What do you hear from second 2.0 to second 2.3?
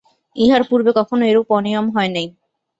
নাই।